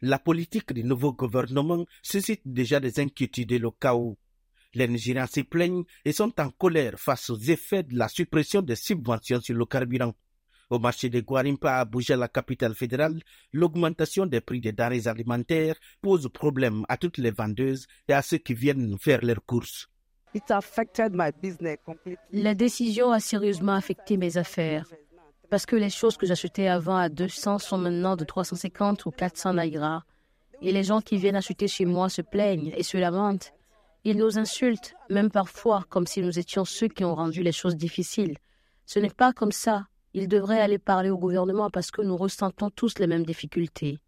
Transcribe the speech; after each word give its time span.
La 0.00 0.20
politique 0.20 0.72
du 0.72 0.84
nouveau 0.84 1.12
gouvernement 1.12 1.84
suscite 2.02 2.42
déjà 2.44 2.78
des 2.78 3.00
inquiétudes 3.00 3.50
et 3.50 3.58
le 3.58 3.72
chaos. 3.72 4.16
Les 4.74 4.86
Nigériens 4.86 5.26
se 5.26 5.40
plaignent 5.40 5.82
et 6.04 6.12
sont 6.12 6.32
en 6.40 6.50
colère 6.50 7.00
face 7.00 7.30
aux 7.30 7.38
effets 7.38 7.82
de 7.82 7.98
la 7.98 8.06
suppression 8.08 8.62
des 8.62 8.76
subventions 8.76 9.40
sur 9.40 9.56
le 9.56 9.64
carburant. 9.64 10.14
Au 10.70 10.78
marché 10.78 11.08
de 11.08 11.20
Guarimpa 11.20 11.72
à 11.72 11.80
Abuja, 11.80 12.16
la 12.16 12.28
capitale 12.28 12.74
fédérale, 12.74 13.20
l'augmentation 13.52 14.26
des 14.26 14.40
prix 14.40 14.60
des 14.60 14.72
denrées 14.72 15.08
alimentaires 15.08 15.76
pose 16.00 16.28
problème 16.32 16.84
à 16.88 16.96
toutes 16.96 17.18
les 17.18 17.32
vendeuses 17.32 17.88
et 18.06 18.12
à 18.12 18.22
ceux 18.22 18.38
qui 18.38 18.54
viennent 18.54 18.98
faire 18.98 19.24
leurs 19.24 19.44
courses. 19.44 19.88
La 22.32 22.54
décision 22.54 23.10
a 23.10 23.18
sérieusement 23.18 23.72
affecté 23.72 24.16
mes 24.16 24.36
affaires 24.36 24.86
parce 25.50 25.66
que 25.66 25.76
les 25.76 25.90
choses 25.90 26.16
que 26.16 26.26
j'achetais 26.26 26.68
avant 26.68 26.96
à 26.96 27.08
200 27.08 27.58
sont 27.58 27.78
maintenant 27.78 28.16
de 28.16 28.24
350 28.24 29.06
ou 29.06 29.10
400 29.10 29.54
naira. 29.54 30.04
Et 30.60 30.72
les 30.72 30.82
gens 30.82 31.00
qui 31.00 31.16
viennent 31.16 31.36
acheter 31.36 31.68
chez 31.68 31.84
moi 31.84 32.08
se 32.08 32.22
plaignent 32.22 32.72
et 32.76 32.82
se 32.82 32.96
lamentent. 32.96 33.52
Ils 34.04 34.16
nous 34.16 34.38
insultent, 34.38 34.94
même 35.10 35.30
parfois, 35.30 35.84
comme 35.88 36.06
si 36.06 36.22
nous 36.22 36.38
étions 36.38 36.64
ceux 36.64 36.88
qui 36.88 37.04
ont 37.04 37.14
rendu 37.14 37.42
les 37.42 37.52
choses 37.52 37.76
difficiles. 37.76 38.36
Ce 38.86 38.98
n'est 38.98 39.10
pas 39.10 39.32
comme 39.32 39.52
ça. 39.52 39.86
Ils 40.14 40.28
devraient 40.28 40.60
aller 40.60 40.78
parler 40.78 41.10
au 41.10 41.18
gouvernement 41.18 41.70
parce 41.70 41.90
que 41.90 42.02
nous 42.02 42.16
ressentons 42.16 42.70
tous 42.70 42.98
les 42.98 43.06
mêmes 43.06 43.26
difficultés. 43.26 43.98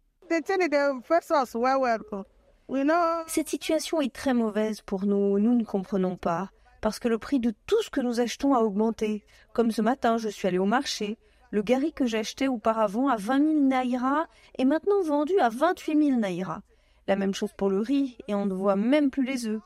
Cette 3.27 3.49
situation 3.49 4.01
est 4.01 4.13
très 4.13 4.33
mauvaise 4.33 4.81
pour 4.81 5.05
nous. 5.05 5.39
Nous 5.39 5.55
ne 5.55 5.63
comprenons 5.63 6.15
pas. 6.15 6.49
Parce 6.81 6.99
que 6.99 7.07
le 7.07 7.19
prix 7.19 7.39
de 7.39 7.53
tout 7.67 7.81
ce 7.83 7.89
que 7.89 8.01
nous 8.01 8.19
achetons 8.19 8.55
a 8.55 8.59
augmenté. 8.59 9.23
Comme 9.53 9.71
ce 9.71 9.81
matin, 9.81 10.17
je 10.17 10.29
suis 10.29 10.47
allé 10.47 10.57
au 10.57 10.65
marché. 10.65 11.17
Le 11.53 11.61
gari 11.61 11.91
que 11.91 12.05
j'achetais 12.05 12.47
auparavant 12.47 13.09
à 13.09 13.17
20 13.17 13.39
000 13.39 13.59
naira 13.65 14.27
est 14.57 14.63
maintenant 14.63 15.01
vendu 15.03 15.37
à 15.39 15.49
28 15.49 16.01
000 16.01 16.19
naira. 16.19 16.61
La 17.09 17.17
même 17.17 17.33
chose 17.33 17.51
pour 17.57 17.69
le 17.69 17.81
riz, 17.81 18.17
et 18.29 18.33
on 18.33 18.45
ne 18.45 18.53
voit 18.53 18.77
même 18.77 19.11
plus 19.11 19.25
les 19.25 19.47
œufs. 19.47 19.59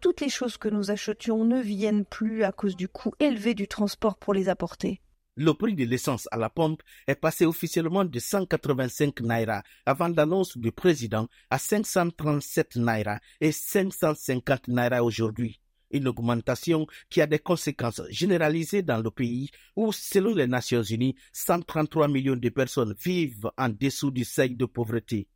Toutes 0.00 0.20
les 0.20 0.28
choses 0.28 0.56
que 0.56 0.68
nous 0.68 0.90
achetions 0.90 1.44
ne 1.44 1.60
viennent 1.60 2.04
plus 2.04 2.42
à 2.42 2.50
cause 2.50 2.74
du 2.74 2.88
coût 2.88 3.12
élevé 3.20 3.54
du 3.54 3.68
transport 3.68 4.16
pour 4.16 4.34
les 4.34 4.48
apporter. 4.48 5.00
Le 5.36 5.54
prix 5.54 5.76
de 5.76 5.84
l'essence 5.84 6.26
à 6.32 6.36
la 6.36 6.50
pompe 6.50 6.82
est 7.06 7.14
passé 7.14 7.46
officiellement 7.46 8.04
de 8.04 8.18
185 8.18 9.20
naira 9.20 9.62
avant 9.86 10.08
l'annonce 10.08 10.58
du 10.58 10.72
président 10.72 11.28
à 11.48 11.58
537 11.58 12.74
naira 12.74 13.20
et 13.40 13.52
550 13.52 14.66
naira 14.66 15.04
aujourd'hui 15.04 15.60
une 15.90 16.08
augmentation 16.08 16.86
qui 17.08 17.20
a 17.20 17.26
des 17.26 17.38
conséquences 17.38 18.02
généralisées 18.10 18.82
dans 18.82 18.98
le 19.02 19.10
pays 19.10 19.50
où, 19.76 19.92
selon 19.92 20.34
les 20.34 20.46
Nations 20.46 20.82
Unies, 20.82 21.16
133 21.32 22.08
millions 22.08 22.36
de 22.36 22.48
personnes 22.48 22.94
vivent 23.02 23.50
en 23.56 23.68
dessous 23.68 24.10
du 24.10 24.24
seuil 24.24 24.54
de 24.54 24.64
pauvreté. 24.66 25.28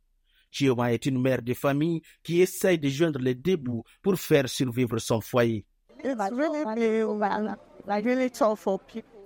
Chioma 0.51 0.93
est 0.93 1.05
une 1.05 1.21
mère 1.21 1.41
de 1.41 1.53
famille 1.53 2.01
qui 2.23 2.41
essaye 2.41 2.79
de 2.79 2.87
joindre 2.87 3.19
les 3.19 3.35
deux 3.35 3.57
bouts 3.57 3.83
pour 4.01 4.15
faire 4.15 4.47
survivre 4.47 4.97
son 4.99 5.19
foyer. 5.19 5.65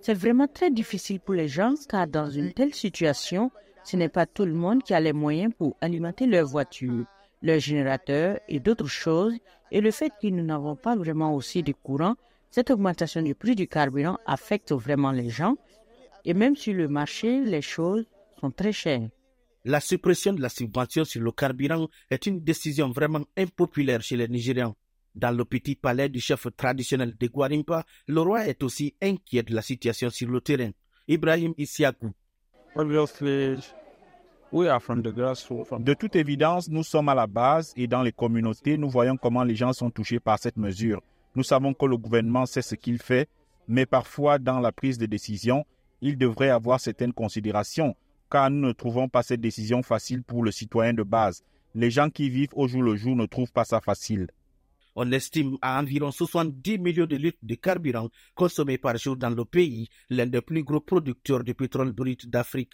C'est 0.02 0.14
vraiment 0.14 0.48
très 0.48 0.72
difficile 0.72 1.20
pour 1.20 1.36
les 1.36 1.48
gens 1.48 1.74
car 1.88 2.08
dans 2.08 2.30
une 2.30 2.54
telle 2.54 2.74
situation, 2.74 3.52
ce 3.84 3.96
n'est 3.96 4.10
pas 4.10 4.26
tout 4.26 4.46
le 4.46 4.54
monde 4.54 4.82
qui 4.82 4.94
a 4.94 5.00
les 5.00 5.14
moyens 5.14 5.54
pour 5.58 5.78
alimenter 5.82 6.26
leur 6.26 6.48
voiture 6.48 7.06
le 7.42 7.60
générateur 7.60 8.40
et 8.48 8.60
d'autres 8.60 8.88
choses, 8.88 9.34
et 9.72 9.82
le 9.82 9.92
fait 9.92 10.12
que 10.22 10.28
nous 10.28 10.44
n'avons 10.44 10.76
pas 10.76 10.96
vraiment 10.96 11.34
aussi 11.36 11.64
de 11.64 11.74
courant, 11.74 12.16
cette 12.52 12.72
augmentation 12.72 13.22
du 13.22 13.36
prix 13.36 13.56
du 13.56 13.68
carburant 13.68 14.18
affecte 14.26 14.72
vraiment 14.72 15.12
les 15.12 15.30
gens, 15.30 15.56
et 16.26 16.34
même 16.34 16.56
sur 16.56 16.74
le 16.74 16.88
marché, 16.88 17.44
les 17.44 17.62
choses 17.62 18.06
sont 18.40 18.52
très 18.52 18.72
chères. 18.72 19.10
La 19.66 19.80
suppression 19.80 20.34
de 20.34 20.42
la 20.42 20.50
subvention 20.50 21.06
sur 21.06 21.22
le 21.22 21.32
carburant 21.32 21.88
est 22.10 22.26
une 22.26 22.40
décision 22.42 22.90
vraiment 22.92 23.26
impopulaire 23.38 24.02
chez 24.02 24.16
les 24.16 24.28
Nigérians. 24.28 24.76
Dans 25.16 25.36
le 25.36 25.44
petit 25.44 25.76
palais 25.76 26.08
du 26.08 26.20
chef 26.20 26.48
traditionnel 26.56 27.16
de 27.20 27.28
Guarimpa, 27.28 27.86
le 28.08 28.22
roi 28.22 28.48
est 28.48 28.64
aussi 28.64 28.96
inquiet 29.02 29.44
de 29.44 29.54
la 29.54 29.62
situation 29.62 30.10
sur 30.10 30.30
le 30.30 30.40
terrain. 30.40 30.72
Ibrahim 31.08 31.54
Issiakou. 31.58 32.12
De 34.52 35.94
toute 35.94 36.16
évidence, 36.16 36.70
nous 36.70 36.84
sommes 36.84 37.10
à 37.10 37.16
la 37.16 37.28
base 37.28 37.72
et 37.76 37.86
dans 37.86 38.02
les 38.02 38.12
communautés, 38.12 38.78
nous 38.78 38.90
voyons 38.90 39.16
comment 39.16 39.44
les 39.44 39.56
gens 39.56 39.74
sont 39.74 39.92
touchés 39.92 40.20
par 40.20 40.40
cette 40.40 40.58
mesure. 40.58 41.02
Nous 41.36 41.44
savons 41.44 41.74
que 41.76 41.86
le 41.86 41.98
gouvernement 41.98 42.48
sait 42.48 42.64
ce 42.64 42.74
qu'il 42.74 42.98
fait, 42.98 43.30
mais 43.68 43.86
parfois 43.86 44.40
dans 44.40 44.60
la 44.60 44.72
prise 44.72 44.98
de 44.98 45.06
décision, 45.06 45.66
il 46.02 46.18
devrait 46.18 46.50
avoir 46.50 46.80
certaines 46.80 47.14
considérations, 47.14 47.96
car 48.32 48.50
nous 48.50 48.68
ne 48.68 48.72
trouvons 48.72 49.08
pas 49.08 49.22
cette 49.22 49.42
décision 49.42 49.84
facile 49.84 50.24
pour 50.24 50.44
le 50.44 50.52
citoyen 50.52 50.94
de 50.94 51.04
base. 51.04 51.44
Les 51.76 51.92
gens 51.92 52.10
qui 52.10 52.30
vivent 52.30 52.54
au 52.54 52.68
jour 52.68 52.82
le 52.82 52.96
jour 52.96 53.16
ne 53.16 53.28
trouvent 53.28 53.52
pas 53.52 53.66
ça 53.66 53.82
facile. 53.82 54.28
On 54.96 55.12
estime 55.12 55.58
à 55.62 55.80
environ 55.80 56.12
70 56.12 56.80
millions 56.80 57.06
de 57.06 57.16
litres 57.16 57.38
de 57.44 57.54
carburant 57.54 58.10
consommés 58.34 58.80
par 58.80 58.98
jour 58.98 59.16
dans 59.16 59.30
le 59.30 59.46
pays, 59.46 59.88
l'un 60.10 60.26
des 60.26 60.42
plus 60.42 60.64
gros 60.64 60.82
producteurs 60.82 61.44
de 61.44 61.54
pétrole 61.54 61.92
brut 61.92 62.28
d'Afrique. 62.28 62.74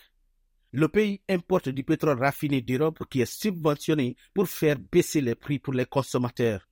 Le 0.77 0.89
pays 0.89 1.21
importe 1.29 1.69
du 1.69 1.85
pétrole 1.85 2.19
raffiné 2.19 2.59
d'Europe 2.61 3.05
qui 3.09 3.21
est 3.21 3.31
subventionné 3.33 4.17
pour 4.33 4.49
faire 4.49 4.75
baisser 4.77 5.21
les 5.21 5.33
prix 5.33 5.57
pour 5.57 5.71
les 5.71 5.85
consommateurs. 5.85 6.67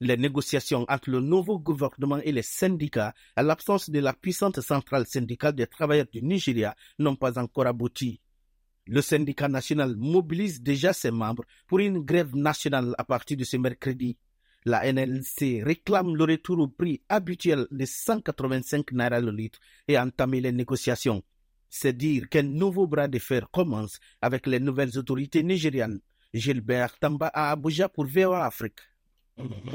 Les 0.00 0.16
négociations 0.16 0.86
entre 0.88 1.10
le 1.10 1.20
nouveau 1.20 1.58
gouvernement 1.58 2.16
et 2.24 2.32
les 2.32 2.40
syndicats, 2.40 3.12
à 3.36 3.42
l'absence 3.42 3.90
de 3.90 3.98
la 3.98 4.14
puissante 4.14 4.62
centrale 4.62 5.06
syndicale 5.06 5.52
des 5.54 5.66
travailleurs 5.66 6.06
du 6.10 6.22
Nigeria, 6.22 6.74
n'ont 6.98 7.14
pas 7.14 7.38
encore 7.38 7.66
abouti. 7.66 8.22
Le 8.86 9.02
syndicat 9.02 9.48
national 9.48 9.96
mobilise 9.98 10.62
déjà 10.62 10.94
ses 10.94 11.10
membres 11.10 11.44
pour 11.66 11.80
une 11.80 11.98
grève 11.98 12.34
nationale 12.34 12.94
à 12.96 13.04
partir 13.04 13.36
de 13.36 13.44
ce 13.44 13.58
mercredi. 13.58 14.16
La 14.64 14.90
NLC 14.90 15.62
réclame 15.62 16.16
le 16.16 16.24
retour 16.24 16.58
au 16.58 16.68
prix 16.68 17.02
habituel 17.10 17.66
de 17.70 17.84
185 17.84 18.92
naira 18.92 19.20
le 19.20 19.30
litre 19.30 19.60
et 19.88 19.98
entamer 19.98 20.40
les 20.40 20.52
négociations 20.52 21.22
c'est 21.74 21.96
dire 21.96 22.28
qu'un 22.28 22.42
nouveau 22.42 22.86
bras 22.86 23.08
de 23.08 23.18
fer 23.18 23.48
commence 23.50 23.98
avec 24.20 24.46
les 24.46 24.60
nouvelles 24.60 24.98
autorités 24.98 25.42
nigérianes. 25.42 26.00
Gilbert 26.34 26.98
Tamba 26.98 27.28
à 27.28 27.50
Abuja 27.50 27.88
pour 27.88 28.04
VOA 28.06 28.44
Afrique. 28.44 28.80